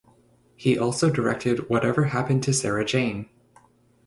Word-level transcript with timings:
He 0.55 0.79
also 0.79 1.11
directed 1.11 1.69
Whatever 1.69 2.05
Happened 2.05 2.41
to 2.45 2.53
Sarah 2.53 2.83
Jane? 2.83 3.29